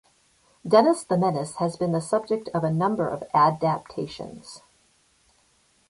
[0.67, 4.63] "Dennis the Menace" has been the subject of a number of adaptations.